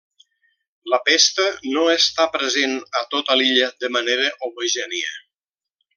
[0.93, 1.45] La pesta
[1.75, 5.13] no està present a tota l'illa de manera homogènia.